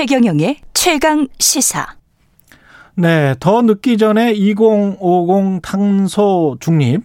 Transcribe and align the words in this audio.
최경영의 0.00 0.56
최강 0.72 1.28
시사. 1.38 1.86
네, 2.94 3.34
더 3.38 3.60
늦기 3.60 3.98
전에 3.98 4.32
2050 4.32 5.60
탄소 5.60 6.56
중립. 6.58 7.02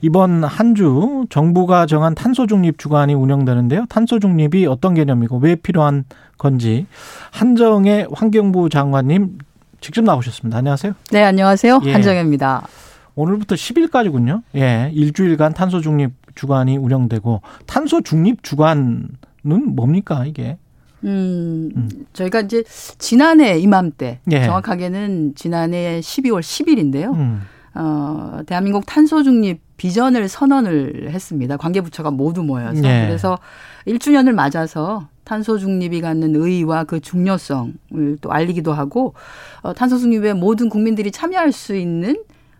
이번 0.00 0.42
한 0.44 0.74
주 0.74 1.26
정부가 1.28 1.84
정한 1.84 2.14
탄소 2.14 2.46
중립 2.46 2.78
주간이 2.78 3.12
운영되는데요. 3.12 3.84
탄소 3.90 4.18
중립이 4.18 4.64
어떤 4.64 4.94
개념이고 4.94 5.36
왜 5.36 5.56
필요한 5.56 6.04
건지 6.38 6.86
한정의 7.32 8.08
환경부 8.14 8.70
장관님 8.70 9.36
직접 9.82 10.02
나오셨습니다. 10.06 10.56
안녕하세요. 10.56 10.94
네, 11.12 11.24
안녕하세요. 11.24 11.80
예. 11.84 11.92
한정혜입니다. 11.92 12.66
오늘부터 13.14 13.56
10일까지군요. 13.56 14.40
예, 14.56 14.90
일주일간 14.94 15.52
탄소 15.52 15.82
중립 15.82 16.12
주간이 16.34 16.78
운영되고 16.78 17.42
탄소 17.66 18.00
중립 18.00 18.42
주간은 18.42 19.10
뭡니까 19.44 20.24
이게? 20.24 20.56
음, 21.04 21.70
음. 21.76 21.88
저희가 22.12 22.40
이제 22.40 22.64
지난해 22.98 23.58
이맘때 23.58 24.20
예. 24.30 24.44
정확하게는 24.44 25.34
지난해 25.36 26.00
12월 26.00 26.40
10일인데요. 26.40 27.14
음. 27.14 27.42
어, 27.74 28.40
대한민국 28.46 28.84
탄소 28.86 29.22
중립 29.22 29.60
비전을 29.76 30.28
선언을 30.28 31.10
했습니다. 31.10 31.56
관계부처가 31.56 32.10
모두 32.10 32.42
모여서. 32.42 32.82
예. 32.84 33.06
그래서 33.06 33.38
1주년을 33.86 34.32
맞아서 34.32 35.08
탄소 35.24 35.58
중립이 35.58 36.00
갖는 36.00 36.34
의의와 36.34 36.84
그 36.84 37.00
중요성을 37.00 38.18
또 38.20 38.32
알리기도 38.32 38.72
하고 38.72 39.14
어, 39.62 39.72
탄소 39.74 39.98
중립에 39.98 40.32
모든 40.32 40.68
국민들이 40.68 41.12
참여할 41.12 41.52
수 41.52 41.76
있는 41.76 42.16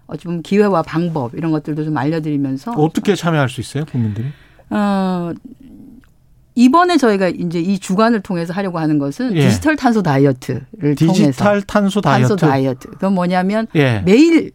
어찌 0.06 0.24
보면 0.24 0.42
기회와 0.42 0.82
방법 0.82 1.34
이런 1.34 1.50
것들도 1.50 1.84
좀 1.84 1.96
알려드리면서 1.96 2.72
어떻게 2.72 3.14
참여할 3.14 3.48
수 3.48 3.60
있어요, 3.60 3.84
국민들이? 3.84 4.28
어, 4.70 5.32
이번에 6.58 6.96
저희가 6.96 7.28
이제 7.28 7.60
이 7.60 7.78
주간을 7.78 8.20
통해서 8.20 8.52
하려고 8.52 8.80
하는 8.80 8.98
것은 8.98 9.36
예. 9.36 9.46
디지털 9.46 9.76
탄소 9.76 10.02
다이어트를 10.02 10.64
디지털 10.96 11.06
통해서 11.06 11.30
디지털 11.30 11.62
탄소 11.62 12.00
다이어트. 12.00 12.28
탄소 12.30 12.36
다이어트. 12.36 12.88
그건 12.90 13.12
뭐냐면 13.14 13.68
예. 13.76 14.02
메일 14.04 14.50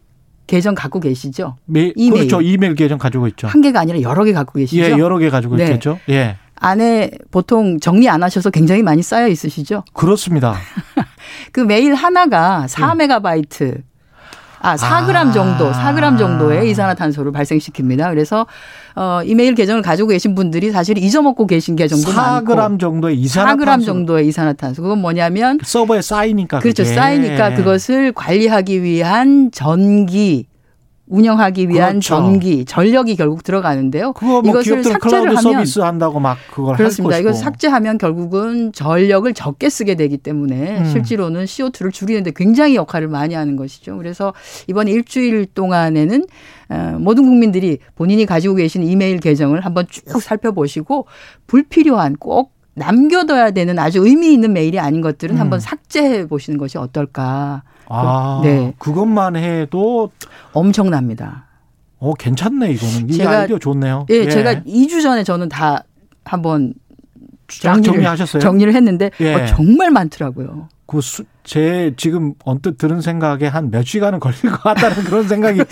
계정 0.46 0.74
갖고 0.74 1.00
계시죠? 1.00 1.56
매, 1.64 1.94
이메일. 1.96 2.26
그렇죠. 2.26 2.42
이메일 2.42 2.74
계정 2.74 2.98
가지고 2.98 3.26
있죠. 3.28 3.46
한 3.46 3.62
개가 3.62 3.80
아니라 3.80 4.02
여러 4.02 4.22
개 4.24 4.34
갖고 4.34 4.58
계시죠? 4.58 4.82
예, 4.82 4.90
여러 4.90 5.16
개 5.16 5.30
가지고 5.30 5.56
네. 5.56 5.64
있겠죠. 5.64 5.98
예. 6.10 6.36
안에 6.56 7.10
보통 7.30 7.80
정리 7.80 8.06
안 8.10 8.22
하셔서 8.22 8.50
굉장히 8.50 8.82
많이 8.82 9.02
쌓여 9.02 9.26
있으시죠? 9.26 9.84
그렇습니다. 9.94 10.56
그 11.52 11.60
메일 11.60 11.94
하나가 11.94 12.66
4메가바이트 12.68 13.80
아, 14.64 14.76
4g 14.76 15.14
아. 15.14 15.30
정도, 15.30 15.70
4g 15.70 16.18
정도의 16.18 16.70
이산화탄소를 16.70 17.32
발생시킵니다. 17.32 18.08
그래서 18.08 18.46
어, 18.96 19.20
이메일 19.22 19.54
계정을 19.54 19.82
가지고 19.82 20.08
계신 20.08 20.34
분들이 20.34 20.70
사실 20.70 20.96
잊어먹고 20.96 21.46
계신 21.46 21.76
계정도 21.76 22.10
4g 22.10 22.14
많고. 22.14 22.54
4g 22.54 22.80
정도의 22.80 23.16
이산화탄소. 23.20 23.82
4g 23.82 23.86
정도의 23.86 24.26
이산화탄소. 24.28 24.82
그건 24.82 25.02
뭐냐면 25.02 25.58
서버에 25.62 26.00
쌓이니까 26.00 26.60
그렇죠. 26.60 26.82
그게. 26.82 26.94
쌓이니까 26.94 27.54
그것을 27.56 28.12
관리하기 28.12 28.82
위한 28.82 29.50
전기 29.52 30.46
운영하기 31.06 31.68
위한 31.68 31.90
그렇죠. 31.90 32.08
전기, 32.08 32.64
전력이 32.64 33.16
결국 33.16 33.42
들어가는데요. 33.42 34.14
뭐 34.22 34.40
이것을 34.44 34.82
삭제를 34.82 35.36
하면 35.36 35.36
서비스 35.36 35.80
한다고 35.80 36.18
막 36.18 36.38
그걸 36.50 36.76
그렇습니다. 36.76 37.18
이걸 37.18 37.34
삭제하면 37.34 37.98
결국은 37.98 38.72
전력을 38.72 39.32
적게 39.34 39.68
쓰게 39.68 39.96
되기 39.96 40.16
때문에 40.16 40.78
음. 40.78 40.84
실제로는 40.86 41.44
CO2를 41.44 41.92
줄이는데 41.92 42.32
굉장히 42.34 42.76
역할을 42.76 43.08
많이 43.08 43.34
하는 43.34 43.56
것이죠. 43.56 43.98
그래서 43.98 44.32
이번 44.66 44.88
일주일 44.88 45.46
동안에는 45.46 46.24
어, 46.70 46.96
모든 46.98 47.24
국민들이 47.24 47.78
본인이 47.94 48.24
가지고 48.24 48.54
계신 48.54 48.82
이메일 48.82 49.18
계정을 49.20 49.60
한번 49.60 49.86
쭉 49.90 50.22
살펴보시고 50.22 51.06
불필요한 51.46 52.16
꼭 52.16 52.53
남겨둬야 52.74 53.52
되는 53.52 53.78
아주 53.78 54.04
의미 54.04 54.32
있는 54.32 54.52
메일이 54.52 54.78
아닌 54.78 55.00
것들은 55.00 55.36
음. 55.36 55.40
한번 55.40 55.60
삭제해 55.60 56.26
보시는 56.26 56.58
것이 56.58 56.78
어떨까. 56.78 57.62
아, 57.88 58.40
네. 58.42 58.74
그것만 58.78 59.36
해도 59.36 60.10
엄청납니다. 60.52 61.46
어, 61.98 62.14
괜찮네, 62.14 62.72
이거는. 62.72 63.10
이 63.10 63.22
아이디어 63.22 63.58
좋네요. 63.58 64.06
예, 64.10 64.16
예, 64.16 64.28
제가 64.28 64.62
2주 64.62 65.02
전에 65.02 65.24
저는 65.24 65.48
다 65.48 65.84
한번 66.24 66.74
정리를, 67.48 67.92
정리하셨어요? 67.92 68.40
정리를 68.40 68.74
했는데 68.74 69.10
예. 69.20 69.34
어, 69.34 69.46
정말 69.46 69.90
많더라고요. 69.90 70.68
그 70.86 71.00
수, 71.00 71.24
제 71.44 71.92
지금 71.96 72.34
언뜻 72.44 72.76
들은 72.78 73.00
생각에 73.00 73.46
한 73.46 73.70
몇 73.70 73.84
시간은 73.84 74.20
걸릴 74.20 74.40
것 74.42 74.62
같다는 74.62 75.04
그런 75.04 75.26
생각이 75.26 75.62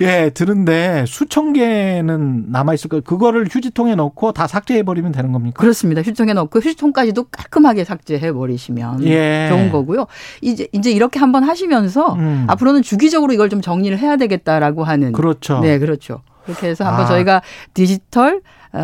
예 0.00 0.30
드는데 0.30 1.04
수천 1.06 1.52
개는 1.52 2.46
남아 2.50 2.74
있을 2.74 2.88
거예요. 2.88 3.02
그거를 3.02 3.46
휴지통에 3.50 3.94
넣고 3.96 4.32
다 4.32 4.46
삭제해 4.46 4.82
버리면 4.84 5.12
되는 5.12 5.32
겁니까? 5.32 5.60
그렇습니다. 5.60 6.00
휴지통에 6.00 6.32
넣고 6.32 6.60
휴지통까지도 6.60 7.24
깔끔하게 7.24 7.84
삭제해 7.84 8.32
버리시면 8.32 9.04
예. 9.04 9.48
좋은 9.50 9.70
거고요. 9.70 10.06
이제 10.40 10.68
이제 10.72 10.90
이렇게 10.90 11.18
한번 11.18 11.42
하시면서 11.44 12.14
음. 12.14 12.46
앞으로는 12.48 12.82
주기적으로 12.82 13.32
이걸 13.32 13.48
좀 13.48 13.60
정리를 13.60 13.98
해야 13.98 14.16
되겠다라고 14.16 14.84
하는 14.84 15.12
그렇죠. 15.12 15.60
네, 15.60 15.78
그렇죠. 15.78 16.22
그렇게 16.44 16.68
해서 16.68 16.84
한번 16.84 17.04
아. 17.04 17.08
저희가 17.08 17.42
디지털 17.74 18.36
어, 18.36 18.40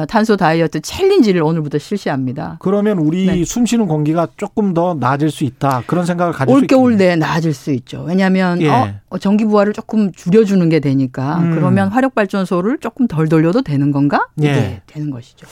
탄소 0.08 0.36
다이어트 0.36 0.80
챌린지를 0.80 1.42
오늘부터 1.42 1.78
실시합니다. 1.78 2.56
그러면 2.60 2.98
우리 2.98 3.26
네. 3.26 3.44
숨쉬는 3.44 3.86
공기가 3.86 4.28
조금 4.36 4.74
더 4.74 4.94
나아질 4.94 5.30
수 5.30 5.44
있다. 5.44 5.82
그런 5.86 6.04
생각을 6.04 6.34
가질 6.34 6.52
수 6.52 6.58
올겨울 6.58 6.96
내에 6.96 7.16
나아질 7.16 7.54
수 7.54 7.72
있죠. 7.72 8.04
왜냐하면 8.06 8.60
예. 8.60 8.68
어, 8.68 8.94
어, 9.08 9.18
전기 9.18 9.46
부하를 9.46 9.72
조금 9.72 10.12
줄여주는 10.12 10.68
게 10.68 10.80
되니까 10.80 11.38
음. 11.38 11.54
그러면 11.54 11.88
화력 11.88 12.14
발전소를 12.14 12.78
조금 12.78 13.06
덜 13.06 13.28
돌려도 13.28 13.62
되는 13.62 13.90
건가? 13.90 14.28
이게 14.36 14.48
예. 14.48 14.82
되는 14.86 15.10
것이죠. 15.10 15.46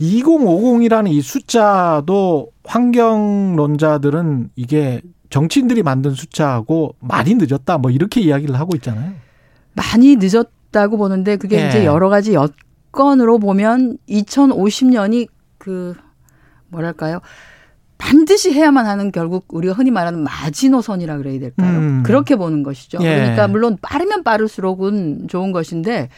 2050이라는 0.00 1.10
이 1.10 1.20
숫자도 1.20 2.50
환경론자들은 2.64 4.50
이게 4.56 5.02
정치인들이 5.28 5.82
만든 5.82 6.12
숫자하고 6.12 6.94
많이 7.00 7.34
늦었다 7.34 7.78
뭐 7.78 7.90
이렇게 7.90 8.20
이야기를 8.20 8.58
하고 8.58 8.74
있잖아요. 8.76 9.12
많이 9.74 10.16
늦었다고 10.16 10.96
보는데 10.96 11.36
그게 11.36 11.62
예. 11.62 11.68
이제 11.68 11.84
여러 11.84 12.08
가지 12.08 12.34
여, 12.34 12.48
건으로 12.92 13.38
보면 13.38 13.98
2050년이 14.08 15.28
그 15.58 15.94
뭐랄까요? 16.68 17.20
반드시 18.02 18.52
해야만 18.52 18.84
하는 18.84 19.12
결국 19.12 19.44
우리가 19.48 19.74
흔히 19.74 19.92
말하는 19.92 20.24
마지노선이라 20.24 21.18
그래야 21.18 21.38
될까요? 21.38 21.78
음. 21.78 22.02
그렇게 22.02 22.34
보는 22.34 22.64
것이죠. 22.64 22.98
예. 23.00 23.14
그러니까 23.14 23.46
물론 23.46 23.78
빠르면 23.80 24.24
빠를수록은 24.24 25.28
좋은 25.28 25.52
것인데 25.52 26.08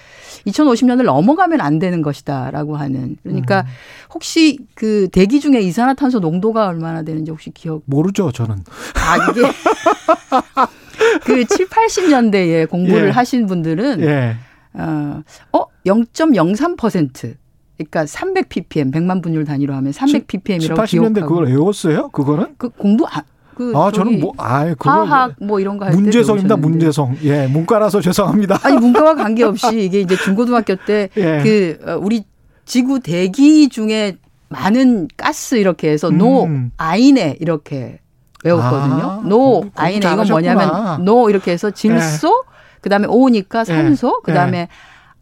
2050년을 0.47 1.05
넘어가면 1.05 1.61
안 1.61 1.79
되는 1.79 2.01
것이다라고 2.01 2.77
하는. 2.79 3.19
그러니까 3.23 3.61
음. 3.61 3.67
혹시 4.15 4.59
그 4.75 5.09
대기 5.12 5.41
중에 5.41 5.61
이산화탄소 5.61 6.21
농도가 6.21 6.69
얼마나 6.69 7.03
되는지 7.03 7.31
혹시 7.31 7.51
기억 7.51 7.83
모르죠, 7.85 8.33
저는. 8.33 8.56
아, 8.95 9.31
이게 9.31 9.43
그 11.27 11.45
7, 11.45 11.69
80년대에 11.69 12.69
공부를 12.71 13.09
예. 13.09 13.11
하신 13.11 13.45
분들은 13.45 14.01
예. 14.01 14.37
어, 14.75 15.23
어 15.53 15.67
0.03%. 15.87 17.35
그러니까 17.77 18.07
300 18.07 18.49
ppm 18.49 18.91
100만 18.93 19.23
분율 19.23 19.45
단위로 19.45 19.75
하면 19.75 19.93
300 19.93 20.27
ppm이라고 20.29 20.81
80년대 20.81 21.15
기억하고. 21.15 21.27
그걸 21.27 21.47
외웠어요? 21.47 22.09
그거는? 22.11 22.55
그 22.57 22.69
공부 22.69 23.05
아, 23.07 23.23
그 23.57 23.73
아, 23.75 23.91
저는 23.91 24.21
뭐, 24.21 24.33
아, 24.37 24.65
그거 24.75 24.91
화학 25.05 25.35
뭐 25.41 25.59
이런 25.61 25.77
거 25.79 25.85
할 25.85 25.93
때. 25.95 26.01
문제성입니다, 26.01 26.57
문제성. 26.57 27.17
예, 27.23 27.47
문과라서 27.49 28.01
죄송합니다. 28.03 28.61
아니, 28.62 28.77
문과와 28.79 29.15
관계없이 29.17 29.85
이게 29.85 30.01
이제 30.01 30.17
중고등학교 30.17 30.77
때, 30.87 31.09
예. 31.17 31.41
그, 31.43 31.79
어, 31.87 31.99
우리 32.01 32.25
지구 32.65 33.01
대기 33.01 33.69
중에 33.69 34.17
많은 34.49 35.09
가스 35.17 35.56
이렇게 35.56 35.91
해서 35.91 36.09
음. 36.09 36.19
노, 36.19 36.49
아인에 36.77 37.37
이렇게 37.41 37.99
외웠거든요. 38.45 39.03
아, 39.03 39.23
노, 39.27 39.65
아인에 39.75 39.99
이건 40.12 40.29
뭐냐면, 40.29 41.05
노 41.05 41.29
이렇게 41.29 41.50
해서 41.50 41.70
질소, 41.73 42.29
예. 42.29 42.54
그 42.84 42.90
다음에 42.90 43.06
오니까 43.08 43.64
산소, 43.64 44.20
그 44.20 44.34
다음에 44.34 44.69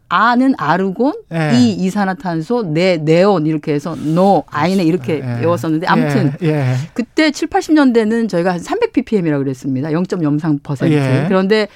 아는 0.09 0.53
아르곤, 0.57 1.13
예. 1.33 1.51
이 1.53 1.71
이산화탄소, 1.71 2.73
네 2.73 2.97
네온 2.97 3.45
이렇게 3.47 3.73
해서 3.73 3.95
노 3.95 4.43
아이네 4.47 4.83
이렇게 4.83 5.21
예. 5.23 5.39
외웠었는데 5.39 5.87
아무튼 5.87 6.33
예. 6.41 6.47
예. 6.47 6.75
그때 6.93 7.31
7, 7.31 7.47
80년대는 7.47 8.27
저희가 8.27 8.51
한 8.51 8.59
300ppm이라고 8.59 9.37
그랬습니다. 9.37 9.91
0.03%. 9.91 10.91
예. 10.91 11.25
그런데 11.29 11.69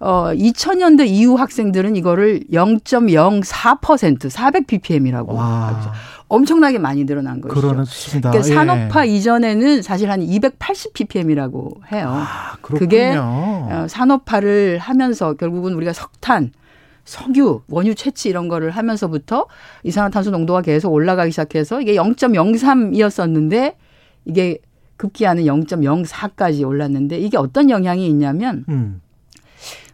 어 0.00 0.32
2000년대 0.32 1.06
이후 1.06 1.34
학생들은 1.34 1.94
이거를 1.94 2.40
0.04% 2.50 4.18
400ppm이라고 4.18 5.34
하죠. 5.36 5.92
엄청나게 6.28 6.78
많이 6.78 7.04
늘어난 7.04 7.40
것이죠. 7.40 7.60
그렇습니다. 7.60 8.30
그러니까 8.30 8.54
산업화 8.54 9.06
예. 9.06 9.10
이전에는 9.10 9.82
사실 9.82 10.10
한 10.10 10.20
280ppm이라고 10.20 11.92
해요. 11.92 12.06
아, 12.08 12.56
그게 12.62 13.14
어, 13.18 13.86
산업화를 13.88 14.78
하면서 14.78 15.34
결국은 15.34 15.74
우리가 15.74 15.92
석탄 15.92 16.52
석유, 17.04 17.62
원유 17.68 17.96
채취 17.96 18.28
이런 18.28 18.48
거를 18.48 18.70
하면서부터 18.70 19.46
이산화탄소 19.82 20.30
농도가 20.30 20.62
계속 20.62 20.92
올라가기 20.92 21.32
시작해서 21.32 21.80
이게 21.80 21.96
0.03이었었는데 21.96 23.74
이게 24.24 24.58
급기야는 24.96 25.44
0.04까지 25.44 26.66
올랐는데 26.66 27.18
이게 27.18 27.36
어떤 27.36 27.70
영향이 27.70 28.06
있냐면 28.06 28.64
음. 28.68 29.00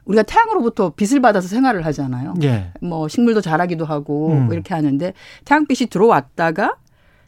우리가 0.07 0.23
태양으로부터 0.23 0.91
빛을 0.91 1.21
받아서 1.21 1.49
생활을 1.49 1.85
하잖아요. 1.87 2.35
예. 2.43 2.71
뭐 2.81 3.09
식물도 3.09 3.41
자라기도 3.41 3.85
하고 3.85 4.33
음. 4.33 4.47
뭐 4.47 4.55
이렇게 4.55 4.73
하는데 4.75 5.13
태양빛이 5.45 5.89
들어왔다가 5.91 6.77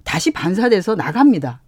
다시 0.05 0.31
반사돼서 0.31 0.95
나갑니다. 0.95 1.61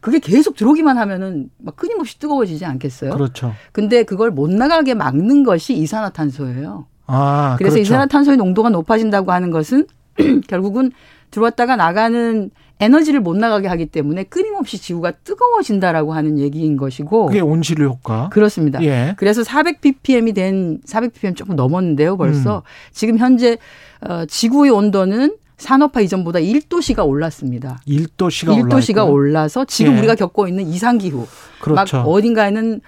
그게 0.00 0.20
계속 0.20 0.54
들어오기만 0.54 0.96
하면은 0.96 1.50
막 1.58 1.74
끊임없이 1.74 2.18
뜨거워지지 2.18 2.64
않겠어요? 2.64 3.10
그렇죠. 3.10 3.52
근데 3.72 4.04
그걸 4.04 4.30
못 4.30 4.48
나가게 4.50 4.94
막는 4.94 5.42
것이 5.42 5.74
이산화탄소예요. 5.74 6.86
아, 7.06 7.56
그래서 7.58 7.74
그렇죠. 7.74 7.82
이산화탄소의 7.82 8.36
농도가 8.36 8.68
높아진다고 8.68 9.32
하는 9.32 9.50
것은 9.50 9.86
결국은 10.46 10.92
들어왔다가 11.30 11.76
나가는 11.76 12.50
에너지를 12.80 13.20
못 13.20 13.36
나가게 13.36 13.66
하기 13.68 13.86
때문에 13.86 14.24
끊임없이 14.24 14.78
지구가 14.78 15.12
뜨거워진다라고 15.24 16.12
하는 16.12 16.38
얘기인 16.38 16.76
것이고 16.76 17.26
그게 17.26 17.40
온실효 17.40 17.84
효과. 17.84 18.28
그렇습니다. 18.28 18.82
예. 18.84 19.14
그래서 19.16 19.42
400ppm이 19.42 20.34
된 20.34 20.80
400ppm 20.86 21.36
조금 21.36 21.56
넘었는데요, 21.56 22.16
벌써. 22.16 22.58
음. 22.58 22.62
지금 22.92 23.18
현재 23.18 23.58
어 24.00 24.24
지구의 24.26 24.70
온도는 24.70 25.36
산업화 25.56 26.00
이전보다 26.02 26.38
1도씨가 26.38 27.04
올랐습니다. 27.06 27.80
1도씨가 27.88 28.62
1도씨가 28.62 29.10
올라서 29.10 29.64
지금 29.64 29.94
예. 29.94 29.98
우리가 29.98 30.14
겪고 30.14 30.46
있는 30.46 30.68
이상 30.68 30.98
기후. 30.98 31.26
그렇죠. 31.60 31.96
막 31.98 32.08
어딘가에는 32.08 32.80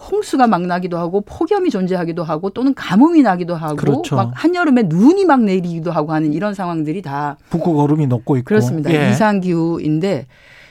홍수가 0.00 0.46
막 0.46 0.62
나기도 0.62 0.98
하고 0.98 1.20
폭염이 1.20 1.70
존재하기도 1.70 2.24
하고 2.24 2.50
또는 2.50 2.74
가뭄이 2.74 3.22
나기도 3.22 3.54
하고 3.54 3.76
그렇죠. 3.76 4.16
막 4.16 4.32
한여름에 4.34 4.84
눈이 4.88 5.26
막 5.26 5.42
내리기도 5.42 5.92
하고 5.92 6.12
하는 6.12 6.32
이런 6.32 6.54
상황들이 6.54 7.02
다 7.02 7.36
북극 7.50 7.78
얼음이 7.78 8.06
녹고 8.06 8.36
있고. 8.38 8.44
그렇습니다. 8.44 8.92
예. 8.92 9.10
이상 9.10 9.40
기후인데 9.40 10.26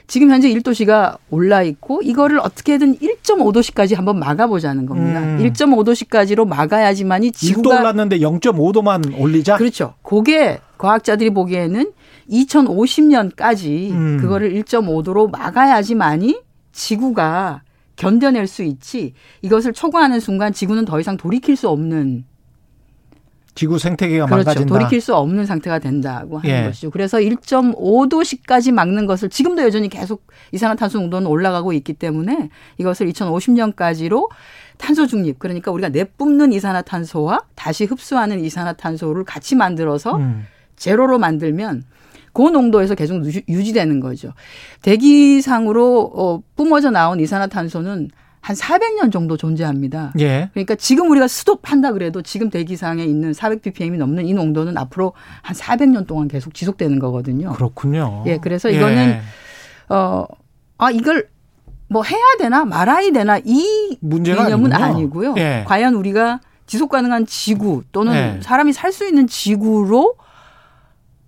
지금 0.07 0.31
현재 0.31 0.49
1도씨가 0.49 1.17
올라 1.29 1.61
있고 1.61 2.01
이거를 2.01 2.39
어떻게든 2.39 2.97
1.5도씨까지 2.97 3.95
한번 3.95 4.17
막아보자는 4.17 4.87
겁니다. 4.87 5.19
음. 5.19 5.37
1.5도씨까지로 5.37 6.47
막아야지만이 6.47 7.29
1도 7.29 7.35
지구가 7.35 7.79
올랐는데 7.79 8.17
0.5도만 8.17 9.19
올리자. 9.19 9.57
그렇죠. 9.57 9.93
그게 10.01 10.59
과학자들이 10.79 11.29
보기에는 11.29 11.91
2050년까지 12.31 13.91
음. 13.91 14.17
그거를 14.19 14.51
1.5도로 14.53 15.31
막아야지만이 15.31 16.39
지구가 16.71 17.61
견뎌낼 17.99 18.47
수 18.47 18.63
있지. 18.63 19.13
이것을 19.41 19.73
초과하는 19.73 20.19
순간 20.19 20.53
지구는 20.53 20.85
더 20.85 20.99
이상 20.99 21.17
돌이킬 21.17 21.55
수 21.55 21.69
없는 21.69 22.25
지구 23.55 23.77
생태계가 23.77 24.25
그렇죠. 24.25 24.37
망가진다. 24.37 24.73
돌이킬 24.73 25.01
수 25.01 25.13
없는 25.15 25.45
상태가 25.45 25.79
된다고 25.79 26.37
하는 26.37 26.49
예. 26.49 26.63
것이죠. 26.67 26.91
그래서 26.91 27.17
1.5도씨까지 27.17 28.71
막는 28.71 29.05
것을 29.05 29.27
지금도 29.27 29.63
여전히 29.63 29.89
계속 29.89 30.25
이산화탄소 30.53 30.97
농도는 30.99 31.27
올라가고 31.27 31.73
있기 31.73 31.93
때문에 31.93 32.49
이것을 32.77 33.07
2050년까지로 33.11 34.29
탄소 34.77 35.07
중립 35.07 35.39
그러니까 35.39 35.71
우리가 35.71 35.89
내뿜는 35.89 36.53
이산화탄소와 36.53 37.41
다시 37.55 37.83
흡수하는 37.83 38.39
이산화탄소를 38.39 39.25
같이 39.25 39.55
만들어서 39.55 40.15
음. 40.15 40.45
제로로 40.77 41.19
만들면 41.19 41.83
그 42.33 42.41
농도에서 42.43 42.95
계속 42.95 43.23
유지- 43.25 43.43
유지되는 43.47 43.99
거죠. 43.99 44.33
대기상으로 44.81 46.11
어, 46.15 46.41
뿜어져 46.55 46.91
나온 46.91 47.19
이산화탄소는 47.19 48.09
한 48.41 48.55
400년 48.55 49.11
정도 49.11 49.35
존재합니다. 49.35 50.13
예. 50.19 50.49
그러니까 50.53 50.75
지금 50.75 51.11
우리가 51.11 51.27
스톱한다 51.27 51.91
그래도 51.91 52.21
지금 52.21 52.49
대기상에 52.49 53.03
있는 53.03 53.31
400ppm이 53.33 53.97
넘는 53.97 54.25
이 54.25 54.33
농도는 54.33 54.77
앞으로 54.77 55.13
한 55.41 55.55
400년 55.55 56.07
동안 56.07 56.27
계속 56.29 56.53
지속되는 56.53 56.99
거거든요. 56.99 57.51
그렇군요. 57.53 58.23
예, 58.27 58.37
그래서 58.37 58.69
이거는 58.69 58.97
예. 58.97 59.93
어, 59.93 60.25
아, 60.77 60.89
이걸 60.91 61.27
뭐 61.89 62.03
해야 62.03 62.21
되나 62.37 62.63
말아야 62.63 63.11
되나 63.11 63.39
이 63.43 63.97
문제가 63.99 64.43
개념은. 64.45 64.71
아니고요. 64.71 65.35
예. 65.37 65.65
과연 65.67 65.95
우리가 65.95 66.39
지속 66.65 66.89
가능한 66.89 67.25
지구 67.25 67.83
또는 67.91 68.13
예. 68.37 68.41
사람이 68.41 68.71
살 68.73 68.93
수 68.93 69.05
있는 69.05 69.27
지구로 69.27 70.15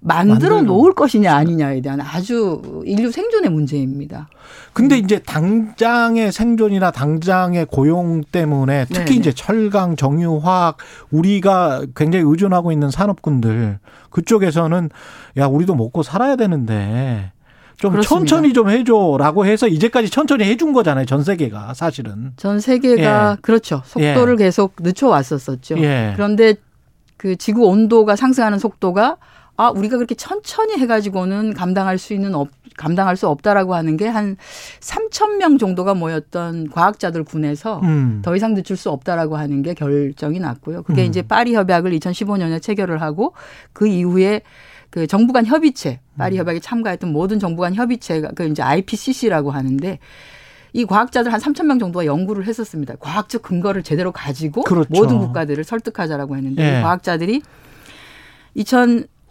만들어 0.04 0.64
놓을 0.64 0.94
것이냐 0.94 1.34
아니냐에 1.34 1.82
대한 1.82 2.02
아주 2.02 2.82
인류 2.86 3.12
생존의 3.12 3.52
문제입니다. 3.52 4.30
근데 4.74 4.98
이제 4.98 5.20
당장의 5.20 6.32
생존이나 6.32 6.90
당장의 6.92 7.68
고용 7.68 8.24
때문에 8.24 8.86
특히 8.90 9.06
네네. 9.06 9.16
이제 9.18 9.32
철강, 9.32 9.96
정유, 9.96 10.40
화학 10.44 10.78
우리가 11.12 11.84
굉장히 11.96 12.26
의존하고 12.28 12.72
있는 12.72 12.90
산업군들 12.90 13.78
그쪽에서는 14.10 14.90
야 15.38 15.46
우리도 15.46 15.76
먹고 15.76 16.02
살아야 16.02 16.36
되는데 16.36 17.32
좀 17.78 17.92
그렇습니다. 17.92 18.20
천천히 18.28 18.54
좀 18.54 18.70
해줘라고 18.70 19.46
해서 19.46 19.68
이제까지 19.68 20.10
천천히 20.10 20.46
해준 20.46 20.74
거잖아요 20.74 21.06
전 21.06 21.24
세계가 21.24 21.74
사실은 21.76 22.34
전 22.38 22.60
세계가 22.60 23.32
예. 23.38 23.42
그렇죠. 23.42 23.84
속도를 23.86 24.36
계속 24.38 24.76
늦춰 24.80 25.08
왔었었죠. 25.10 25.78
예. 25.78 26.14
그런데 26.16 26.56
그 27.18 27.36
지구 27.36 27.68
온도가 27.68 28.16
상승하는 28.16 28.58
속도가 28.58 29.18
아 29.62 29.70
우리가 29.70 29.98
그렇게 29.98 30.16
천천히 30.16 30.76
해가지고는 30.78 31.54
감당할 31.54 32.00
수 32.00 32.16
있는 32.16 32.34
없, 32.34 32.50
감당할 32.78 33.16
수 33.16 33.28
없다라고 33.28 33.76
하는 33.76 33.96
게 33.96 34.08
한 34.08 34.38
3천 34.80 35.38
명 35.38 35.60
정도가 35.60 35.94
모였던 35.94 36.72
과학자들 36.72 37.24
군에서 37.24 37.80
음. 37.84 38.22
더 38.24 38.36
이상 38.36 38.56
늦출 38.56 38.76
수 38.76 38.90
없다라고 38.90 39.38
하는 39.38 39.62
게 39.62 39.76
결정이 39.76 40.40
났고요. 40.40 40.82
그게 40.82 41.04
음. 41.04 41.08
이제 41.08 41.22
파리 41.22 41.54
협약을 41.54 41.92
2015년에 41.92 42.60
체결을 42.60 43.02
하고 43.02 43.34
그 43.72 43.88
이후에 43.88 44.42
그 44.90 45.06
정부 45.06 45.32
간 45.32 45.46
협의체, 45.46 46.00
파리 46.18 46.38
음. 46.38 46.40
협약에 46.40 46.60
참가했던 46.60 47.12
모든 47.12 47.38
정부 47.38 47.62
간 47.62 47.76
협의체가 47.76 48.32
그 48.36 48.48
이제 48.48 48.64
IPCC라고 48.64 49.52
하는데 49.52 50.00
이 50.74 50.86
과학자들 50.86 51.32
한 51.32 51.40
3천 51.40 51.66
명 51.66 51.78
정도가 51.78 52.08
연구를 52.08 52.48
했었습니다. 52.48 52.96
과학적 53.00 53.44
근거를 53.44 53.84
제대로 53.84 54.12
가지고 54.12 54.64
그렇죠. 54.64 54.90
모든 54.90 55.20
국가들을 55.20 55.64
설득하자라고 55.64 56.36
했는데 56.36 56.64
예. 56.64 56.80
이 56.80 56.82
과학자들이 56.82 57.44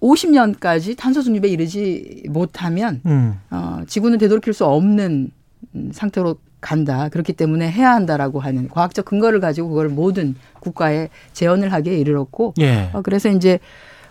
2050년까지 0.01 0.97
탄소 0.97 1.23
중립에 1.23 1.49
이르지 1.51 2.25
못하면 2.29 3.01
음. 3.07 3.39
어, 3.51 3.81
지구는 3.87 4.19
되돌이킬 4.19 4.53
수 4.53 4.65
없는 4.65 5.31
음, 5.75 5.91
상태로 5.93 6.37
간다. 6.61 7.09
그렇기 7.09 7.33
때문에 7.33 7.71
해야 7.71 7.93
한다라고 7.95 8.41
하는 8.41 8.69
과학적 8.69 9.05
근거를 9.07 9.41
가지고 9.41 9.71
그걸 9.71 9.89
모든 9.89 10.35
국가에 10.61 11.09
제언을 11.33 11.73
하기에 11.73 11.97
이르렀고 11.97 12.55
예. 12.61 12.91
어, 12.93 13.01
그래서 13.03 13.31
이제 13.31 13.59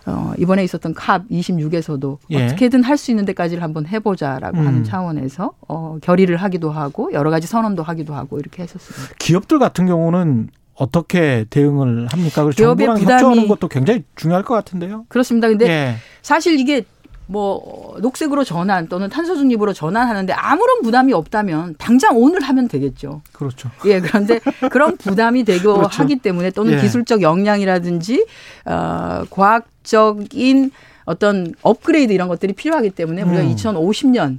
어, 0.06 0.32
이번에 0.38 0.64
있었던 0.64 0.94
캅 0.94 1.28
26에서도 1.28 2.18
예. 2.30 2.46
어떻게든 2.46 2.82
할 2.82 2.96
수 2.96 3.10
있는 3.12 3.24
데까지를 3.26 3.62
한번 3.62 3.86
해보자라고 3.86 4.58
음. 4.58 4.66
하는 4.66 4.84
차원에서 4.84 5.52
어, 5.68 5.98
결의를 6.02 6.36
하기도 6.38 6.70
하고 6.70 7.12
여러 7.12 7.30
가지 7.30 7.46
선언도 7.46 7.82
하기도 7.82 8.14
하고 8.14 8.38
이렇게 8.38 8.62
했었습니다. 8.62 9.14
기업들 9.18 9.58
같은 9.58 9.86
경우는 9.86 10.48
어떻게 10.80 11.44
대응을 11.50 12.06
합니까? 12.10 12.42
그리고 12.44 12.52
정부랑 12.56 12.96
부담이- 12.96 13.10
협조하는 13.12 13.48
것도 13.48 13.68
굉장히 13.68 14.02
중요할 14.16 14.42
것 14.44 14.54
같은데요. 14.54 15.04
그렇습니다. 15.08 15.46
근데 15.48 15.66
예. 15.68 15.94
사실 16.22 16.58
이게 16.58 16.84
뭐 17.26 17.96
녹색으로 18.00 18.42
전환 18.44 18.88
또는 18.88 19.08
탄소 19.08 19.36
중립으로 19.36 19.72
전환하는데 19.72 20.32
아무런 20.32 20.80
부담이 20.82 21.12
없다면 21.12 21.76
당장 21.78 22.16
오늘 22.16 22.40
하면 22.42 22.66
되겠죠. 22.66 23.22
그렇죠. 23.32 23.70
예, 23.84 24.00
그런데 24.00 24.40
그런 24.70 24.96
부담이 24.96 25.44
되고 25.44 25.74
그렇죠. 25.78 26.02
하기 26.02 26.16
때문에 26.16 26.50
또는 26.50 26.72
예. 26.72 26.80
기술적 26.80 27.22
역량이라든지 27.22 28.26
어 28.64 29.22
과학적인 29.30 30.70
어떤 31.04 31.54
업그레이드 31.62 32.12
이런 32.12 32.26
것들이 32.28 32.52
필요하기 32.52 32.90
때문에 32.90 33.22
우리가 33.22 33.42
음. 33.42 33.54
2050년 33.54 34.38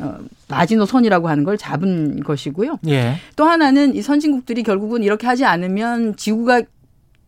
어, 0.00 0.18
마지노선이라고 0.48 1.28
하는 1.28 1.44
걸 1.44 1.56
잡은 1.56 2.22
것이고요. 2.22 2.78
예. 2.88 3.16
또 3.36 3.44
하나는 3.44 3.94
이 3.94 4.02
선진국들이 4.02 4.62
결국은 4.62 5.02
이렇게 5.02 5.26
하지 5.26 5.44
않으면 5.44 6.16
지구가 6.16 6.62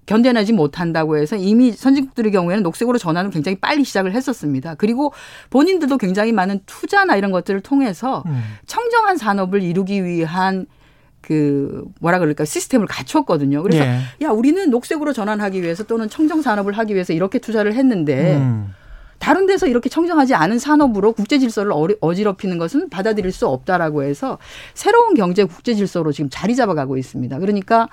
견뎌내지 0.07 0.53
못한다고 0.53 1.19
해서 1.19 1.37
이미 1.37 1.73
선진국들의 1.73 2.31
경우에는 2.33 2.63
녹색으로 2.63 2.97
전환을 2.97 3.31
굉장히 3.31 3.57
빨리 3.57 3.85
시작을 3.85 4.13
했었습니다. 4.13 4.77
그리고 4.77 5.13
본인들도 5.51 5.99
굉장히 5.99 6.33
많은 6.33 6.61
투자나 6.65 7.17
이런 7.17 7.33
것들을 7.33 7.61
통해서 7.61 8.23
음. 8.27 8.41
청정한 8.67 9.17
산업을 9.17 9.63
이루기 9.63 10.05
위한 10.05 10.67
그 11.21 11.85
뭐라 12.01 12.21
그럴까 12.21 12.45
시스템을 12.45 12.87
갖췄거든요. 12.87 13.63
그래서 13.65 13.85
예. 13.85 13.99
야 14.23 14.31
우리는 14.31 14.71
녹색으로 14.71 15.13
전환하기 15.13 15.61
위해서 15.61 15.83
또는 15.83 16.09
청정 16.09 16.41
산업을 16.41 16.73
하기 16.79 16.95
위해서 16.95 17.13
이렇게 17.13 17.41
투자를 17.41 17.75
했는데 17.75 18.37
음. 18.37 18.73
다른 19.19 19.47
데서 19.47 19.67
이렇게 19.67 19.89
청정하지 19.89 20.35
않은 20.35 20.59
산업으로 20.59 21.13
국제 21.13 21.39
질서를 21.39 21.73
어지럽히는 22.01 22.59
것은 22.59 22.91
받아들일 22.91 23.33
수 23.33 23.47
없다라고 23.47 24.03
해서 24.03 24.39
새로운 24.75 25.15
경제 25.15 25.45
국제 25.45 25.75
질서로 25.75 26.13
지금 26.13 26.29
자리 26.31 26.55
잡아가고 26.55 26.97
있습니다. 26.97 27.39
그러니까 27.39 27.89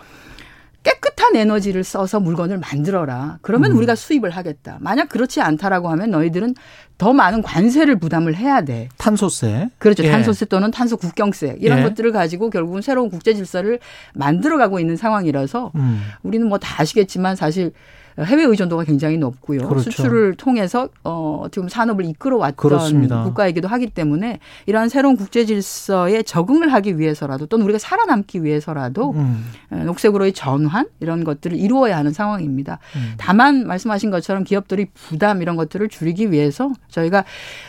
깨끗한 0.83 1.37
에너지를 1.37 1.85
써서 1.85 2.19
물건을 2.19 2.57
만들어라. 2.57 3.37
그러면 3.41 3.71
음. 3.71 3.77
우리가 3.77 3.95
수입을 3.95 4.31
하겠다. 4.31 4.77
만약 4.81 5.07
그렇지 5.07 5.39
않다라고 5.41 5.87
하면 5.89 6.11
너희들은 6.11 6.55
더 6.97 7.13
많은 7.13 7.41
관세를 7.41 7.99
부담을 7.99 8.35
해야 8.35 8.61
돼. 8.65 8.89
탄소세. 8.97 9.69
그렇죠. 9.77 10.03
예. 10.03 10.11
탄소세 10.11 10.45
또는 10.45 10.71
탄소 10.71 10.97
국경세 10.97 11.55
이런 11.61 11.79
예. 11.79 11.83
것들을 11.83 12.11
가지고 12.11 12.49
결국은 12.49 12.81
새로운 12.81 13.09
국제 13.09 13.33
질서를 13.33 13.79
만들어가고 14.13 14.79
있는 14.81 14.97
상황이라서 14.97 15.71
음. 15.75 16.01
우리는 16.21 16.47
뭐 16.47 16.57
다 16.57 16.81
아시겠지만 16.81 17.37
사실 17.37 17.71
해외 18.19 18.43
의존도가 18.43 18.83
굉장히 18.83 19.17
높고요. 19.17 19.67
그렇죠. 19.67 19.89
수출을 19.89 20.35
통해서 20.35 20.89
어 21.03 21.45
지금 21.51 21.69
산업을 21.69 22.05
이끌어 22.05 22.37
왔던 22.37 22.55
그렇습니다. 22.55 23.23
국가이기도 23.23 23.67
하기 23.67 23.87
때문에 23.87 24.39
이러한 24.65 24.89
새로운 24.89 25.15
국제 25.15 25.45
질서에 25.45 26.23
적응을 26.23 26.71
하기 26.73 26.99
위해서라도 26.99 27.45
또는 27.47 27.65
우리가 27.65 27.79
살아남기 27.79 28.43
위해서라도 28.43 29.11
음. 29.11 29.45
어, 29.71 29.75
녹색으로의 29.85 30.33
전환 30.33 30.87
이런 30.99 31.23
것들을 31.23 31.57
이루어야 31.57 31.97
하는 31.97 32.13
상황입니다. 32.13 32.79
음. 32.95 33.13
다만 33.17 33.65
말씀하신 33.67 34.11
것처럼 34.11 34.43
기업들이 34.43 34.85
부담 34.93 35.41
이런 35.41 35.55
것들을 35.55 35.87
줄이기 35.89 36.31
위해서 36.31 36.71
저희가 36.89 37.23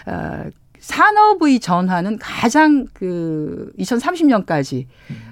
어, 0.07 0.45
산업의 0.85 1.61
전환은 1.61 2.19
가장 2.19 2.87
그 2.93 3.73
2030년까지 3.79 4.85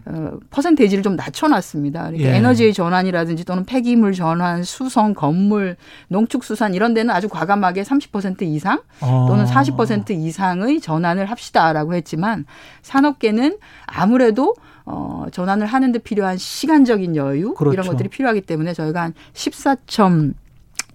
어, 0.07 0.39
퍼센테이지를 0.49 1.03
좀 1.03 1.15
낮춰놨습니다. 1.15 2.05
그러니까 2.07 2.31
예. 2.31 2.37
에너지의 2.37 2.73
전환이라든지 2.73 3.45
또는 3.45 3.67
폐기물 3.67 4.15
전환, 4.15 4.63
수성, 4.63 5.13
건물, 5.13 5.77
농축수산 6.09 6.73
이런 6.73 6.95
데는 6.95 7.15
아주 7.15 7.29
과감하게 7.29 7.83
30% 7.83 8.43
이상 8.43 8.81
또는 9.01 9.45
40% 9.45 10.13
이상의 10.13 10.81
전환을 10.81 11.27
합시다라고 11.27 11.93
했지만 11.95 12.47
산업계는 12.81 13.59
아무래도 13.85 14.55
어, 14.87 15.27
전환을 15.31 15.67
하는데 15.67 15.99
필요한 15.99 16.39
시간적인 16.39 17.15
여유 17.15 17.53
그렇죠. 17.53 17.75
이런 17.75 17.87
것들이 17.87 18.09
필요하기 18.09 18.41
때문에 18.41 18.73
저희가 18.73 19.03
한 19.03 19.15
14점 19.35 20.33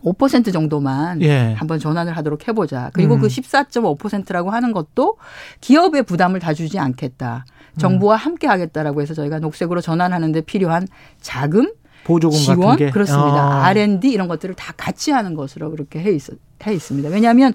5% 0.03 0.53
정도만 0.53 1.21
예. 1.21 1.53
한번 1.53 1.79
전환을 1.79 2.15
하도록 2.17 2.47
해보자. 2.47 2.91
그리고 2.93 3.15
음. 3.15 3.21
그 3.21 3.27
14.5%라고 3.27 4.51
하는 4.51 4.71
것도 4.71 5.17
기업의 5.61 6.03
부담을 6.03 6.39
다 6.39 6.53
주지 6.53 6.79
않겠다. 6.79 7.45
정부와 7.77 8.15
음. 8.15 8.17
함께 8.17 8.47
하겠다라고 8.47 9.01
해서 9.01 9.13
저희가 9.13 9.39
녹색으로 9.39 9.81
전환하는데 9.81 10.41
필요한 10.41 10.87
자금, 11.21 11.71
보조금 12.03 12.37
지원. 12.37 12.77
그렇습니다. 12.77 13.37
아. 13.37 13.65
R&D 13.65 14.09
이런 14.09 14.27
것들을 14.27 14.55
다 14.55 14.73
같이 14.77 15.11
하는 15.11 15.35
것으로 15.35 15.71
그렇게 15.71 15.99
해, 15.99 16.11
있, 16.11 16.21
해 16.65 16.73
있습니다. 16.73 17.09
왜냐하면 17.09 17.53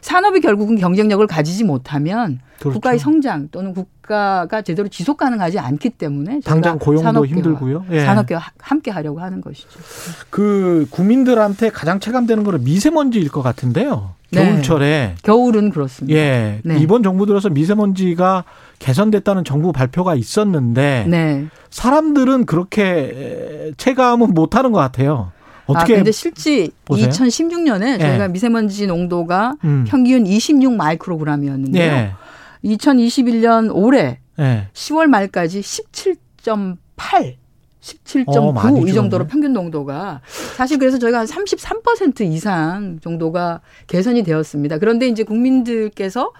산업이 0.00 0.40
결국은 0.40 0.76
경쟁력을 0.76 1.26
가지지 1.26 1.64
못하면 1.64 2.40
그렇죠. 2.58 2.74
국가의 2.74 2.98
성장 2.98 3.48
또는 3.50 3.72
국가가 3.72 4.62
제대로 4.62 4.88
지속 4.88 5.16
가능하지 5.16 5.58
않기 5.58 5.90
때문에 5.90 6.40
당장 6.44 6.78
고용도 6.78 7.24
힘들고요. 7.26 7.84
예. 7.90 8.00
산업계와 8.00 8.42
함께 8.58 8.90
하려고 8.90 9.20
하는 9.20 9.40
것이죠. 9.40 9.68
그 10.30 10.86
국민들한테 10.90 11.70
가장 11.70 12.00
체감되는 12.00 12.44
거는 12.44 12.64
미세먼지일 12.64 13.30
것 13.30 13.42
같은데요. 13.42 14.14
네. 14.30 14.44
겨울철에 14.44 15.14
겨울은 15.22 15.70
그렇습니다. 15.70 16.18
예. 16.18 16.60
네. 16.62 16.78
이번 16.78 17.02
정부 17.02 17.24
들어서 17.26 17.48
미세먼지가 17.48 18.44
개선됐다는 18.78 19.44
정부 19.44 19.72
발표가 19.72 20.14
있었는데 20.14 21.06
네. 21.08 21.46
사람들은 21.70 22.44
그렇게 22.46 23.72
체감은 23.76 24.34
못 24.34 24.56
하는 24.56 24.72
것 24.72 24.78
같아요. 24.78 25.32
어떻게? 25.68 25.92
아, 25.92 25.96
근데 25.96 26.10
실제 26.12 26.68
보세요? 26.84 27.08
2016년에 27.08 28.00
저희가 28.00 28.24
예. 28.24 28.28
미세먼지 28.28 28.86
농도가 28.86 29.54
음. 29.64 29.84
평균 29.86 30.26
26 30.26 30.74
마이크로그램이었는데요. 30.74 31.92
예. 31.92 32.12
2021년 32.64 33.70
올해 33.72 34.18
예. 34.38 34.68
10월 34.72 35.06
말까지 35.06 35.60
17.8 35.60 37.36
17.9이 37.80 38.90
어, 38.90 38.92
정도로 38.92 39.26
평균 39.26 39.52
농도가 39.52 40.20
사실 40.56 40.78
그래서 40.78 40.98
저희가 40.98 41.20
한 41.20 41.26
33% 41.26 42.20
이상 42.22 42.98
정도가 43.00 43.60
개선이 43.86 44.24
되었습니다. 44.24 44.78
그런데 44.78 45.06
이제 45.06 45.22
국민들께서 45.22 46.32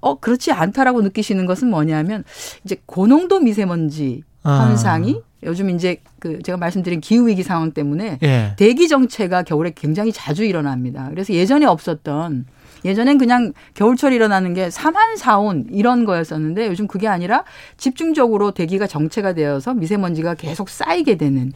어 0.00 0.20
그렇지 0.20 0.52
않다라고 0.52 1.02
느끼시는 1.02 1.46
것은 1.46 1.68
뭐냐면 1.68 2.22
이제 2.64 2.76
고농도 2.86 3.40
미세먼지 3.40 4.22
아. 4.44 4.68
현상이 4.68 5.20
아. 5.24 5.27
요즘 5.44 5.70
이제 5.70 5.98
그 6.18 6.42
제가 6.42 6.58
말씀드린 6.58 7.00
기후 7.00 7.28
위기 7.28 7.42
상황 7.42 7.72
때문에 7.72 8.18
예. 8.22 8.54
대기 8.56 8.88
정체가 8.88 9.42
겨울에 9.44 9.72
굉장히 9.74 10.12
자주 10.12 10.44
일어납니다. 10.44 11.08
그래서 11.10 11.32
예전에 11.32 11.66
없었던 11.66 12.46
예전엔 12.84 13.18
그냥 13.18 13.52
겨울철 13.74 14.12
일어나는 14.12 14.54
게 14.54 14.70
사만 14.70 15.16
사온 15.16 15.66
이런 15.70 16.04
거였었는데 16.04 16.68
요즘 16.68 16.86
그게 16.86 17.08
아니라 17.08 17.44
집중적으로 17.76 18.52
대기가 18.52 18.86
정체가 18.86 19.32
되어서 19.34 19.74
미세먼지가 19.74 20.34
계속 20.34 20.68
쌓이게 20.68 21.16
되는 21.16 21.52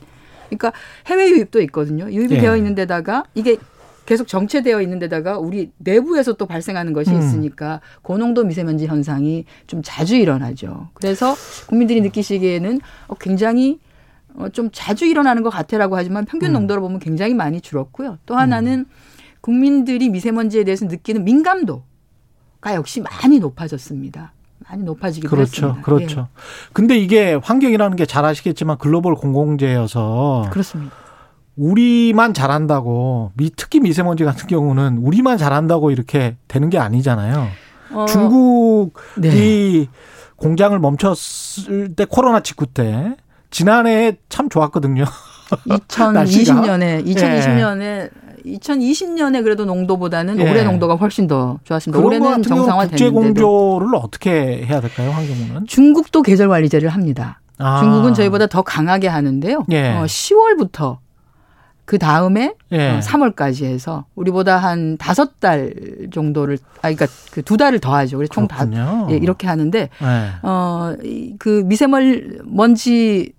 그러니까 0.47 0.73
해외 1.07 1.31
유입도 1.31 1.61
있거든요. 1.62 2.11
유입이 2.11 2.37
예. 2.37 2.41
되어 2.41 2.57
있는 2.57 2.75
데다가 2.75 3.25
이게 3.35 3.57
계속 4.06 4.26
정체되어 4.26 4.80
있는 4.82 4.99
데다가 4.99 5.38
우리 5.38 5.71
내부에서 5.78 6.32
또 6.35 6.47
발생하는 6.47 6.92
것이 6.92 7.11
음. 7.11 7.18
있으니까 7.18 7.80
고농도 8.02 8.44
미세먼지 8.44 8.87
현상이 8.87 9.44
좀 9.66 9.80
자주 9.85 10.16
일어나죠. 10.16 10.88
그래서 10.94 11.35
국민들이 11.68 12.00
느끼시기에는 12.00 12.80
어, 13.09 13.14
굉장히 13.14 13.78
어, 14.35 14.49
좀 14.49 14.71
자주 14.73 15.04
일어나는 15.04 15.42
것 15.42 15.50
같아라고 15.50 15.97
하지만 15.97 16.25
평균 16.25 16.50
음. 16.50 16.54
농도로 16.54 16.80
보면 16.82 16.99
굉장히 16.99 17.35
많이 17.35 17.61
줄었고요. 17.61 18.18
또 18.26 18.35
하나는 18.37 18.87
국민들이 19.40 20.09
미세먼지에 20.09 20.64
대해서 20.64 20.87
느끼는 20.87 21.25
민감도가 21.25 22.75
역시 22.75 23.00
많이 23.00 23.38
높아졌습니다. 23.38 24.32
많이 24.68 24.85
높아지기도 24.85 25.28
그렇죠, 25.28 25.66
했습니다. 25.66 25.82
그렇죠. 25.82 26.21
예. 26.21 26.71
근데 26.73 26.97
이게 26.97 27.35
환경이라는 27.35 27.97
게 27.97 28.06
잘 28.06 28.25
아시겠지만 28.25 28.78
글로벌 28.78 29.14
공공재여서 29.16 30.49
그렇습니다. 30.50 30.94
우리만 31.56 32.35
잘한다고 32.35 33.32
미 33.35 33.50
특히 33.54 33.80
미세먼지 33.80 34.25
같은 34.25 34.47
경우는 34.47 34.99
우리만 34.99 35.38
잘한다고 35.38 35.90
이렇게 35.90 36.37
되는 36.49 36.71
게 36.71 36.78
아니잖아요. 36.78 37.49
어, 37.92 38.06
중국이 38.06 38.90
네. 39.21 39.87
공장을 40.37 40.76
멈췄을 40.78 41.94
때 41.94 42.04
코로나 42.04 42.40
직후 42.40 42.66
때 42.66 43.16
지난해에 43.50 44.16
참 44.28 44.49
좋았거든요. 44.49 45.04
2020년에 45.68 47.06
2020년에 47.06 48.11
2020년에 48.47 49.42
그래도 49.44 49.64
농도보다는 49.64 50.40
예. 50.40 50.50
올해 50.50 50.64
농도가 50.64 50.97
훨씬 50.97 51.26
더 51.26 51.59
좋았습니다. 51.64 52.02
올해는 52.02 52.42
정상화 52.42 52.87
됐는데 52.88 53.04
국제 53.04 53.11
공조를 53.11 53.94
어떻게 53.94 54.64
해야 54.64 54.80
될까요, 54.80 55.11
환경부는? 55.11 55.66
중국도 55.66 56.23
계절 56.23 56.49
관리제를 56.49 56.88
합니다. 56.88 57.40
아. 57.59 57.80
중국은 57.80 58.14
저희보다 58.14 58.47
더 58.49 58.62
강하게 58.62 59.09
하는데요. 59.09 59.66
예. 59.71 59.92
어, 59.92 60.04
10월부터 60.04 60.99
그 61.85 61.99
다음에 61.99 62.55
예. 62.71 62.91
어, 62.91 63.01
3월까지 63.01 63.65
해서 63.65 64.05
우리보다 64.15 64.57
한 64.59 64.97
다섯 64.97 65.41
달 65.41 65.75
정도를 66.12 66.59
아 66.79 66.93
그러니까 66.93 67.07
그 67.33 67.43
두 67.43 67.57
달을 67.57 67.81
더 67.81 67.95
하죠. 67.97 68.17
그래서 68.19 68.33
총다 68.33 68.57
예, 69.11 69.17
이렇게 69.17 69.47
하는데 69.49 69.89
예. 70.03 70.31
어그 70.43 71.65
미세먼지 71.67 73.33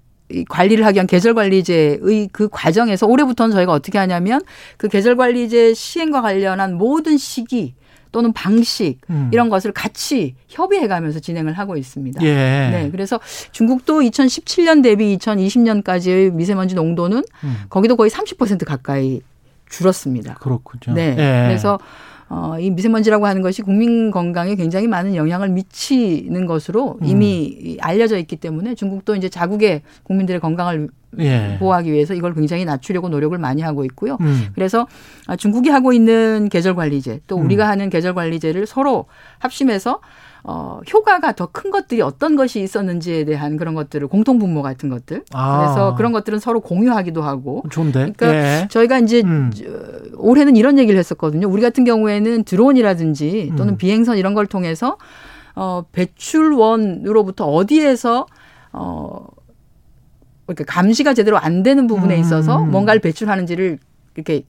관리를 0.49 0.85
하기 0.85 0.95
위한 0.95 1.07
계절관리제의 1.07 2.29
그 2.31 2.49
과정에서 2.51 3.05
올해부터는 3.07 3.55
저희가 3.55 3.71
어떻게 3.71 3.97
하냐면 3.97 4.41
그 4.77 4.87
계절관리제 4.87 5.73
시행과 5.73 6.21
관련한 6.21 6.75
모든 6.75 7.17
시기 7.17 7.75
또는 8.13 8.31
방식 8.31 8.99
음. 9.09 9.29
이런 9.33 9.49
것을 9.49 9.73
같이 9.73 10.35
협의해 10.47 10.87
가면서 10.87 11.19
진행을 11.19 11.53
하고 11.53 11.75
있습니다. 11.75 12.23
예. 12.23 12.29
네. 12.71 12.89
그래서 12.91 13.19
중국도 13.51 13.99
2017년 14.01 14.81
대비 14.81 15.17
2020년까지의 15.17 16.31
미세먼지 16.31 16.75
농도는 16.75 17.23
음. 17.43 17.57
거기도 17.69 17.97
거의 17.97 18.09
30% 18.09 18.63
가까이 18.65 19.21
줄었습니다. 19.67 20.35
그렇군요. 20.35 20.95
네. 20.95 21.15
예. 21.17 21.47
그래서 21.47 21.79
어, 22.29 22.57
이 22.59 22.69
미세먼지라고 22.69 23.25
하는 23.25 23.41
것이 23.41 23.63
국민 23.63 24.11
건강에 24.11 24.55
굉장히 24.55 24.87
많은 24.87 25.15
영향을 25.15 25.49
미치는 25.49 26.45
것으로 26.45 26.99
음. 27.01 27.05
이미 27.05 27.57
음. 27.65 27.77
알려져 27.81 28.17
있기 28.17 28.35
때문에 28.37 28.75
중국도 28.75 29.15
이제 29.15 29.27
자국의 29.27 29.81
국민들의 30.03 30.39
건강을 30.39 30.89
예. 31.19 31.57
보호하기 31.59 31.91
위해서 31.91 32.13
이걸 32.13 32.33
굉장히 32.33 32.65
낮추려고 32.65 33.09
노력을 33.09 33.37
많이 33.37 33.61
하고 33.61 33.85
있고요. 33.85 34.17
음. 34.21 34.47
그래서 34.55 34.87
중국이 35.37 35.69
하고 35.69 35.93
있는 35.93 36.49
계절 36.49 36.75
관리제 36.75 37.21
또 37.27 37.37
우리가 37.37 37.65
음. 37.65 37.69
하는 37.69 37.89
계절 37.89 38.13
관리제를 38.13 38.65
서로 38.65 39.05
합심해서 39.39 39.99
어, 40.45 40.81
효과가 40.91 41.31
더 41.33 41.47
큰 41.53 41.71
것들이 41.71 42.01
어떤 42.01 42.35
것이 42.35 42.61
있었는지에 42.61 43.25
대한 43.25 43.57
그런 43.57 43.75
것들을 43.75 44.07
공통 44.07 44.39
분모 44.39 44.61
같은 44.61 44.89
것들. 44.89 45.23
아. 45.33 45.59
그래서 45.59 45.95
그런 45.95 46.11
것들은 46.11 46.39
서로 46.39 46.59
공유하기도 46.59 47.21
하고. 47.21 47.63
좋은데. 47.69 48.11
그러니까 48.17 48.35
예. 48.35 48.67
저희가 48.69 48.99
이제 48.99 49.21
음. 49.23 49.51
올해는 50.17 50.55
이런 50.55 50.79
얘기를 50.79 50.97
했었거든요. 50.99 51.47
우리 51.47 51.61
같은 51.61 51.85
경우에는 51.85 52.43
드론이라든지 52.43 53.53
또는 53.55 53.75
음. 53.75 53.77
비행선 53.77 54.17
이런 54.17 54.33
걸 54.33 54.47
통해서 54.47 54.97
어, 55.55 55.85
배출원으로부터 55.91 57.45
어디에서 57.45 58.25
어, 58.73 59.27
그러니까 60.45 60.65
감시가 60.65 61.13
제대로 61.13 61.37
안 61.37 61.63
되는 61.63 61.87
부분에 61.87 62.17
있어서 62.17 62.61
음. 62.61 62.71
뭔가를 62.71 63.01
배출하는지를 63.01 63.79
이렇게 64.15 64.43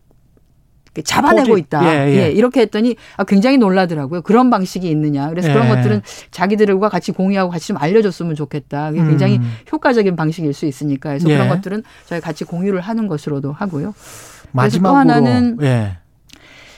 잡아내고 1.03 1.49
포지. 1.49 1.63
있다. 1.63 1.85
예, 1.85 2.09
예. 2.09 2.17
예, 2.17 2.31
이렇게 2.31 2.61
했더니 2.61 2.97
아, 3.17 3.25
굉장히 3.25 3.59
놀라더라고요. 3.59 4.23
그런 4.23 4.51
방식이 4.51 4.89
있느냐. 4.89 5.29
그래서 5.29 5.49
예. 5.49 5.53
그런 5.53 5.69
것들은 5.69 6.03
자기들과 6.31 6.89
같이 6.89 7.11
공유하고 7.11 7.51
같이 7.51 7.69
좀 7.69 7.77
알려줬으면 7.79 8.37
좋겠다. 8.37 8.93
그게 8.93 9.05
굉장히 9.05 9.39
음. 9.39 9.53
효과적인 9.73 10.15
방식일 10.15 10.53
수 10.53 10.67
있으니까. 10.67 11.11
그래서 11.11 11.27
그런 11.27 11.47
예. 11.47 11.49
것들은 11.49 11.83
저희 12.07 12.21
같이 12.21 12.45
공유를 12.45 12.81
하는 12.81 13.09
것으로도 13.09 13.53
하고요. 13.53 13.95
마지막으로 14.53 14.93
또 14.93 14.99
하나는 14.99 15.59
예. 15.63 15.99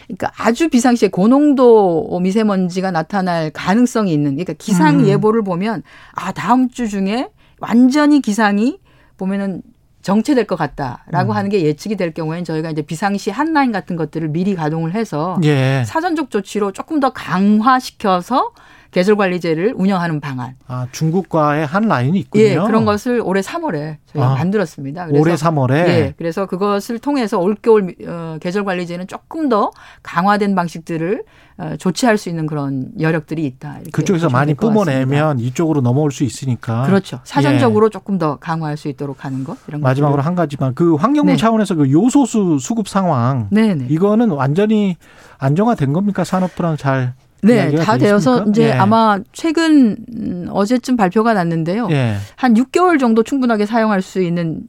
그러니까 0.06 0.32
아주 0.38 0.68
비상시에 0.68 1.08
고농도 1.08 2.20
미세먼지가 2.22 2.92
나타날 2.92 3.50
가능성이 3.50 4.12
있는 4.12 4.32
그러니까 4.32 4.54
기상 4.54 5.00
음. 5.00 5.06
예보를 5.06 5.42
보면 5.42 5.82
아 6.12 6.32
다음 6.32 6.70
주 6.70 6.88
중에 6.88 7.28
완전히 7.58 8.20
기상이 8.22 8.78
보면은 9.16 9.62
정체될 10.02 10.46
것 10.46 10.54
같다라고 10.54 11.32
음. 11.32 11.36
하는 11.36 11.50
게 11.50 11.62
예측이 11.62 11.96
될 11.96 12.14
경우에는 12.14 12.44
저희가 12.44 12.70
이제 12.70 12.80
비상시 12.82 13.30
한라인 13.30 13.72
같은 13.72 13.96
것들을 13.96 14.28
미리 14.28 14.54
가동을 14.54 14.94
해서 14.94 15.36
예. 15.42 15.82
사전적 15.84 16.30
조치로 16.30 16.70
조금 16.70 17.00
더 17.00 17.12
강화시켜서 17.12 18.52
계절관리제를 18.96 19.74
운영하는 19.76 20.20
방안. 20.20 20.54
아 20.66 20.86
중국과의 20.90 21.66
한 21.66 21.82
라인이 21.82 22.18
있군요. 22.18 22.42
예, 22.42 22.54
그런 22.54 22.86
것을 22.86 23.20
올해 23.22 23.42
3월에 23.42 23.98
저희가 24.06 24.30
아, 24.30 24.34
만들었습니다. 24.36 25.08
그래서, 25.08 25.20
올해 25.20 25.34
3월에. 25.34 25.72
예, 25.74 26.14
그래서 26.16 26.46
그것을 26.46 26.98
통해서 26.98 27.38
올겨울 27.38 27.94
어, 28.08 28.38
계절관리제는 28.40 29.06
조금 29.06 29.50
더 29.50 29.70
강화된 30.02 30.54
방식들을 30.54 31.24
어, 31.58 31.74
조치할 31.78 32.16
수 32.16 32.30
있는 32.30 32.46
그런 32.46 32.90
여력들이 32.98 33.44
있다. 33.44 33.80
그쪽에서 33.92 34.30
많이 34.30 34.54
뿜어내면 34.54 35.40
이쪽으로 35.40 35.82
넘어올 35.82 36.10
수 36.10 36.24
있으니까. 36.24 36.86
그렇죠. 36.86 37.20
사전적으로 37.24 37.86
예. 37.86 37.90
조금 37.90 38.16
더 38.16 38.36
강화할 38.36 38.78
수 38.78 38.88
있도록 38.88 39.26
하는 39.26 39.44
것 39.44 39.58
이런 39.68 39.82
마지막으로 39.82 40.22
한 40.22 40.34
가지만 40.34 40.74
그 40.74 40.94
환경부 40.94 41.32
네. 41.32 41.36
차원에서 41.36 41.74
그 41.74 41.92
요소수 41.92 42.56
수급 42.60 42.88
상황. 42.88 43.48
네네. 43.50 43.88
이거는 43.90 44.30
완전히 44.30 44.96
안정화된 45.36 45.92
겁니까 45.92 46.24
산업부랑 46.24 46.78
잘. 46.78 47.12
네, 47.54 47.74
다 47.76 47.98
되어서 47.98 48.44
이제 48.48 48.68
예. 48.68 48.72
아마 48.72 49.18
최근 49.32 49.96
음, 50.14 50.46
어제쯤 50.50 50.96
발표가 50.96 51.34
났는데요. 51.34 51.88
예. 51.90 52.16
한 52.36 52.54
6개월 52.54 52.98
정도 52.98 53.22
충분하게 53.22 53.66
사용할 53.66 54.02
수 54.02 54.22
있는 54.22 54.62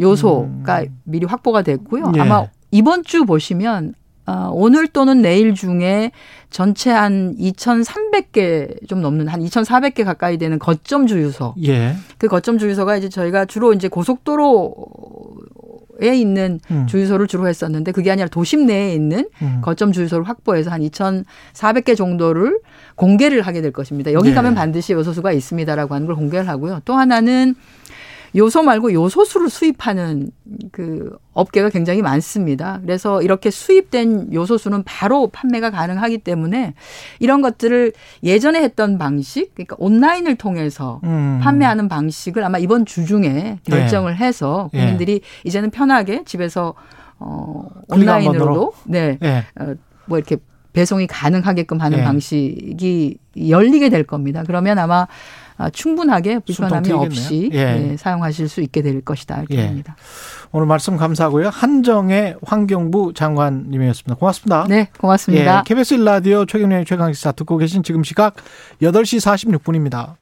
요소가 0.00 0.82
음. 0.82 1.00
미리 1.04 1.26
확보가 1.26 1.62
됐고요. 1.62 2.12
예. 2.16 2.20
아마 2.20 2.46
이번 2.70 3.04
주 3.04 3.24
보시면 3.24 3.94
어, 4.26 4.50
오늘 4.52 4.88
또는 4.88 5.20
내일 5.20 5.54
중에 5.54 6.10
전체 6.50 6.90
한 6.90 7.36
2,300개 7.36 8.88
좀 8.88 9.02
넘는 9.02 9.28
한 9.28 9.40
2,400개 9.40 10.04
가까이 10.04 10.38
되는 10.38 10.58
거점 10.58 11.06
주유소. 11.06 11.54
예. 11.64 11.94
그 12.16 12.26
거점 12.26 12.58
주유소가 12.58 12.96
이제 12.96 13.08
저희가 13.08 13.44
주로 13.44 13.74
이제 13.74 13.88
고속도로 13.88 14.74
에 16.02 16.16
있는 16.16 16.60
음. 16.70 16.86
주유소를 16.86 17.26
주로 17.26 17.48
했었는데 17.48 17.92
그게 17.92 18.10
아니라 18.10 18.28
도심 18.28 18.66
내에 18.66 18.94
있는 18.94 19.28
음. 19.42 19.60
거점 19.62 19.92
주유소를 19.92 20.28
확보해서 20.28 20.70
한 20.70 20.80
2,400개 20.80 21.96
정도를 21.96 22.60
공개를 22.96 23.42
하게 23.42 23.60
될 23.60 23.72
것입니다. 23.72 24.12
여기 24.12 24.30
네. 24.30 24.34
가면 24.34 24.54
반드시 24.54 24.92
요소수가 24.92 25.32
있습니다라고 25.32 25.94
하는 25.94 26.06
걸 26.06 26.16
공개를 26.16 26.48
하고요. 26.48 26.80
또 26.84 26.94
하나는 26.94 27.54
요소 28.36 28.62
말고 28.62 28.92
요소수를 28.92 29.48
수입하는 29.48 30.30
그 30.72 31.16
업계가 31.32 31.70
굉장히 31.70 32.02
많습니다. 32.02 32.80
그래서 32.82 33.22
이렇게 33.22 33.50
수입된 33.50 34.32
요소수는 34.32 34.82
바로 34.84 35.28
판매가 35.28 35.70
가능하기 35.70 36.18
때문에 36.18 36.74
이런 37.20 37.42
것들을 37.42 37.92
예전에 38.22 38.60
했던 38.62 38.98
방식, 38.98 39.54
그러니까 39.54 39.76
온라인을 39.78 40.36
통해서 40.36 41.00
음. 41.04 41.40
판매하는 41.42 41.88
방식을 41.88 42.42
아마 42.42 42.58
이번 42.58 42.86
주 42.86 43.06
중에 43.06 43.58
결정을 43.64 44.16
네. 44.18 44.26
해서 44.26 44.68
국민들이 44.72 45.20
네. 45.20 45.20
이제는 45.44 45.70
편하게 45.70 46.24
집에서 46.24 46.74
어 47.18 47.66
온라인으로도 47.88 48.72
네. 48.86 49.18
네. 49.20 49.44
어, 49.60 49.74
뭐 50.06 50.18
이렇게 50.18 50.36
배송이 50.72 51.06
가능하게끔 51.06 51.80
하는 51.80 51.98
네. 51.98 52.04
방식이 52.04 53.16
열리게 53.48 53.90
될 53.90 54.04
겁니다. 54.04 54.42
그러면 54.44 54.78
아마 54.78 54.96
아, 55.02 55.06
충분하게 55.72 56.40
불편함이 56.40 56.92
없이 56.92 57.50
예. 57.52 57.64
네, 57.64 57.96
사용하실 57.96 58.48
수 58.48 58.60
있게 58.60 58.82
될 58.82 59.00
것이다 59.00 59.38
이렇게 59.38 59.56
예. 59.56 59.66
봅니다. 59.66 59.96
오늘 60.52 60.66
말씀 60.66 60.96
감사하고요. 60.96 61.48
한정의 61.48 62.36
환경부 62.44 63.12
장관님이었습니다. 63.14 64.14
고맙습니다. 64.14 64.66
네, 64.68 64.88
고맙습니다. 64.98 65.58
예, 65.58 65.62
KBS 65.64 65.94
라디오 65.94 66.46
최경련의 66.46 66.84
최강시사 66.84 67.32
듣고 67.32 67.56
계신 67.56 67.82
지금 67.82 68.04
시각 68.04 68.36
8시 68.80 69.18
46분입니다. 69.20 70.12